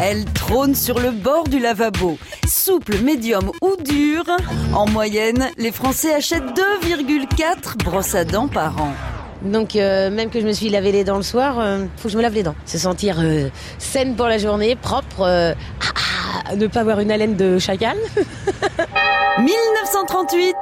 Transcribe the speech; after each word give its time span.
Elle 0.00 0.24
trône 0.26 0.76
sur 0.76 1.00
le 1.00 1.10
bord 1.10 1.48
du 1.48 1.58
lavabo. 1.58 2.18
Souple, 2.46 2.98
médium 2.98 3.50
ou 3.60 3.74
dure, 3.82 4.26
en 4.72 4.88
moyenne, 4.88 5.50
les 5.58 5.72
Français 5.72 6.14
achètent 6.14 6.56
2,4 6.84 7.82
brosses 7.82 8.14
à 8.14 8.24
dents 8.24 8.46
par 8.46 8.80
an. 8.80 8.92
Donc 9.42 9.74
euh, 9.74 10.10
même 10.10 10.30
que 10.30 10.40
je 10.40 10.46
me 10.46 10.52
suis 10.52 10.68
lavé 10.68 10.92
les 10.92 11.02
dents 11.02 11.16
le 11.16 11.24
soir, 11.24 11.58
euh, 11.58 11.84
faut 11.96 12.04
que 12.04 12.12
je 12.12 12.16
me 12.16 12.22
lave 12.22 12.34
les 12.34 12.44
dents. 12.44 12.54
Se 12.64 12.78
sentir 12.78 13.16
euh, 13.18 13.48
saine 13.78 14.14
pour 14.14 14.26
la 14.26 14.38
journée, 14.38 14.76
propre, 14.76 15.22
euh, 15.22 15.54
ah, 15.80 16.00
ah, 16.46 16.56
ne 16.56 16.68
pas 16.68 16.80
avoir 16.80 17.00
une 17.00 17.10
haleine 17.10 17.34
de 17.34 17.58
chacal. 17.58 17.96
1938, 19.38 20.54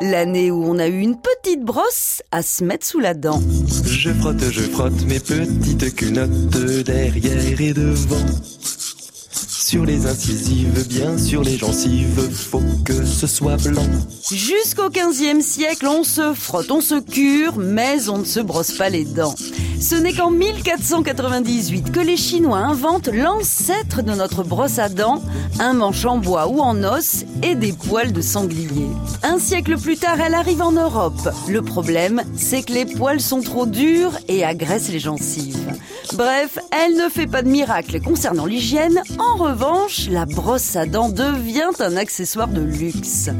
l'année 0.02 0.50
où 0.50 0.64
on 0.64 0.80
a 0.80 0.88
eu 0.88 0.98
une 0.98 1.16
petite 1.16 1.64
brosse 1.64 2.22
à 2.32 2.42
se 2.42 2.64
mettre 2.64 2.86
sous 2.86 2.98
la 2.98 3.14
dent. 3.14 3.40
Je 3.84 4.10
frotte, 4.10 4.50
je 4.50 4.62
frotte 4.62 5.00
mes 5.06 5.20
petites 5.20 5.94
cunottes 5.94 6.50
derrière 6.84 7.60
et 7.60 7.72
devant. 7.72 8.26
Sur 9.70 9.86
les 9.86 10.04
incisives, 10.04 10.84
bien 10.88 11.16
sur 11.16 11.44
les 11.44 11.56
gencives, 11.56 12.28
faut 12.34 12.60
que 12.84 13.06
ce 13.06 13.28
soit 13.28 13.54
blanc. 13.56 13.86
Jusqu'au 14.28 14.88
15e 14.88 15.42
siècle, 15.42 15.86
on 15.86 16.02
se 16.02 16.34
frotte, 16.34 16.72
on 16.72 16.80
se 16.80 16.98
cure, 16.98 17.56
mais 17.56 18.08
on 18.08 18.18
ne 18.18 18.24
se 18.24 18.40
brosse 18.40 18.72
pas 18.72 18.88
les 18.88 19.04
dents. 19.04 19.36
Ce 19.80 19.94
n'est 19.94 20.12
qu'en 20.12 20.32
1498 20.32 21.92
que 21.92 22.00
les 22.00 22.16
Chinois 22.16 22.58
inventent 22.58 23.10
l'ancêtre 23.12 24.02
de 24.02 24.10
notre 24.10 24.42
brosse 24.42 24.80
à 24.80 24.88
dents, 24.88 25.22
un 25.60 25.74
manche 25.74 26.04
en 26.04 26.18
bois 26.18 26.48
ou 26.48 26.60
en 26.60 26.82
os 26.82 27.24
et 27.44 27.54
des 27.54 27.72
poils 27.72 28.12
de 28.12 28.22
sanglier. 28.22 28.88
Un 29.22 29.38
siècle 29.38 29.78
plus 29.78 29.96
tard, 29.96 30.20
elle 30.20 30.34
arrive 30.34 30.62
en 30.62 30.72
Europe. 30.72 31.28
Le 31.48 31.62
problème, 31.62 32.24
c'est 32.36 32.64
que 32.64 32.72
les 32.72 32.86
poils 32.86 33.20
sont 33.20 33.40
trop 33.40 33.66
durs 33.66 34.18
et 34.26 34.44
agressent 34.44 34.90
les 34.90 34.98
gencives. 34.98 35.76
Bref, 36.14 36.58
elle 36.72 36.96
ne 36.96 37.08
fait 37.08 37.26
pas 37.26 37.42
de 37.42 37.48
miracle 37.48 38.00
concernant 38.00 38.46
l'hygiène. 38.46 39.00
En 39.18 39.36
revanche, 39.36 40.08
la 40.08 40.26
brosse 40.26 40.76
à 40.76 40.86
dents 40.86 41.08
devient 41.08 41.70
un 41.78 41.96
accessoire 41.96 42.48
de 42.48 42.60
luxe. 42.60 43.30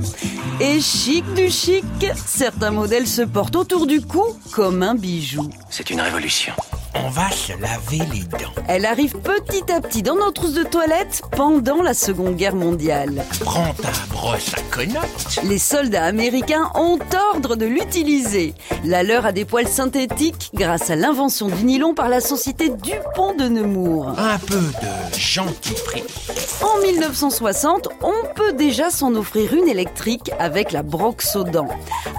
Et 0.61 0.81
chic 0.81 1.25
du 1.35 1.51
chic, 1.51 1.85
certains 2.27 2.71
modèles 2.71 3.07
se 3.07 3.23
portent 3.23 3.57
autour 3.57 3.87
du 3.87 4.01
cou 4.01 4.25
comme 4.53 4.83
un 4.83 4.95
bijou. 4.95 5.49
C'est 5.69 5.91
une 5.91 6.01
révolution. 6.01 6.53
On 6.95 7.09
va 7.09 7.31
se 7.31 7.53
laver 7.53 8.05
les 8.13 8.25
dents. 8.25 8.51
Elle 8.67 8.85
arrive 8.85 9.17
petit 9.19 9.71
à 9.73 9.81
petit 9.81 10.03
dans 10.03 10.17
nos 10.17 10.33
trousses 10.33 10.55
de 10.55 10.65
toilette 10.65 11.23
pendant 11.37 11.83
la 11.83 11.95
Seconde 11.95 12.35
Guerre 12.35 12.57
mondiale. 12.57 13.25
Prends 13.41 13.73
ta 13.75 13.93
brosse 14.13 14.53
à 14.55 14.75
connotes. 14.75 15.41
Les 15.45 15.59
soldats 15.59 16.05
américains 16.05 16.71
ont 16.75 16.99
ordre 17.33 17.55
de 17.55 17.67
l'utiliser. 17.67 18.55
La 18.85 19.03
leur 19.05 19.25
a 19.25 19.33
des 19.33 19.45
poils 19.45 19.69
synthétiques 19.69 20.51
grâce 20.53 20.91
à 20.91 20.97
l'invention 20.97 21.49
du 21.49 21.65
nylon 21.65 21.95
par 21.95 22.09
la 22.09 22.21
société 22.21 22.71
Dupont 22.71 23.35
de 23.37 23.49
Nemours. 23.49 24.09
Un 24.19 24.39
peu 24.39 24.57
de 24.57 25.37
dentifrice. 25.37 26.63
En 26.63 26.81
1960, 26.83 27.89
on 28.03 28.35
peut 28.35 28.53
déjà 28.53 28.91
s'en 28.91 29.15
offrir 29.15 29.55
une 29.55 29.69
électrique 29.69 30.31
avec 30.39 30.73
la 30.73 30.83
Broxodan. 30.83 31.69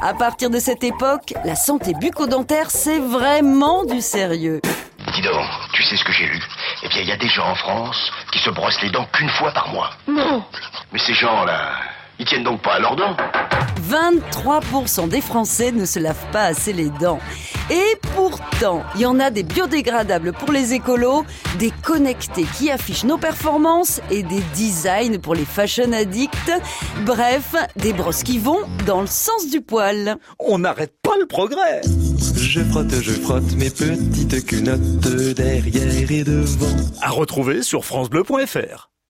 À 0.02 0.14
partir 0.14 0.50
de 0.50 0.60
cette 0.60 0.84
époque, 0.84 1.34
la 1.46 1.56
santé 1.56 1.94
bucco-dentaire, 1.94 2.72
c'est 2.72 3.00
vraiment 3.00 3.84
du 3.84 4.02
sérieux. 4.02 4.61
Dis 5.14 5.22
donc, 5.22 5.46
tu 5.74 5.84
sais 5.84 5.98
ce 5.98 6.04
que 6.06 6.12
j'ai 6.14 6.26
lu 6.26 6.42
Eh 6.84 6.88
bien, 6.88 7.02
il 7.02 7.08
y 7.08 7.12
a 7.12 7.18
des 7.18 7.28
gens 7.28 7.46
en 7.46 7.56
France 7.56 8.12
qui 8.32 8.40
se 8.40 8.50
brossent 8.50 8.82
les 8.82 8.90
dents 8.90 9.08
qu'une 9.12 9.30
fois 9.30 9.52
par 9.52 9.68
mois. 9.70 9.90
Non. 10.08 10.44
Mais 10.94 11.00
ces 11.00 11.14
gens-là, 11.14 11.74
ils 12.18 12.26
tiennent 12.26 12.44
donc 12.44 12.62
pas 12.62 12.76
à 12.76 12.80
leurs 12.80 12.96
dents 12.96 13.18
23% 13.90 15.10
des 15.10 15.22
Français 15.22 15.72
ne 15.72 15.86
se 15.86 16.00
lavent 16.00 16.32
pas 16.32 16.44
assez 16.44 16.72
les 16.72 16.90
dents. 16.90 17.20
Et 17.72 17.96
pourtant, 18.14 18.84
il 18.96 19.02
y 19.02 19.06
en 19.06 19.18
a 19.22 19.32
des 19.32 19.44
biodégradables 19.44 20.34
pour 20.34 20.52
les 20.52 20.74
écolos, 20.74 21.24
des 21.58 21.72
connectés 21.84 22.46
qui 22.58 22.70
affichent 22.70 23.06
nos 23.06 23.18
performances 23.18 24.02
et 24.12 24.24
des 24.24 24.42
designs 24.54 25.20
pour 25.20 25.36
les 25.36 25.46
fashion 25.46 25.94
addicts. 25.94 26.52
Bref, 27.06 27.56
des 27.78 27.94
brosses 27.94 28.24
qui 28.24 28.40
vont 28.40 28.60
dans 28.86 29.00
le 29.00 29.08
sens 29.08 29.50
du 29.50 29.62
poil. 29.62 30.18
On 30.38 30.60
n'arrête 30.60 30.94
pas 31.02 31.16
le 31.18 31.28
progrès. 31.28 31.80
Je 32.36 32.60
frotte, 32.60 32.94
je 33.02 33.14
frotte 33.14 33.56
mes 33.56 33.70
petites 33.70 34.46
cunottes 34.46 35.00
derrière 35.38 36.12
et 36.12 36.24
devant. 36.26 36.76
À 37.02 37.10
retrouver 37.10 37.64
sur 37.64 37.86
francebleu.fr. 37.86 38.91